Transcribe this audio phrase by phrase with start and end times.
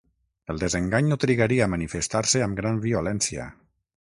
[0.53, 3.47] El desengany no trigaria a manifestar-se amb gran violència.